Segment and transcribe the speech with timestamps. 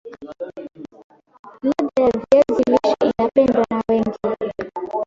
[1.63, 4.17] ladha ya viazi lishe inapendwa na wengi